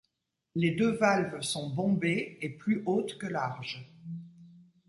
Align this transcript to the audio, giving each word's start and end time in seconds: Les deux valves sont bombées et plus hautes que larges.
Les 0.55 0.71
deux 0.71 0.93
valves 0.93 1.41
sont 1.41 1.69
bombées 1.69 2.39
et 2.41 2.49
plus 2.49 2.81
hautes 2.87 3.19
que 3.19 3.27
larges. 3.27 3.85